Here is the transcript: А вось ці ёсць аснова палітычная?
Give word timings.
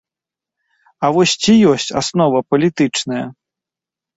А 1.03 1.11
вось 1.17 1.35
ці 1.43 1.53
ёсць 1.73 1.87
аснова 2.01 2.41
палітычная? 2.55 3.25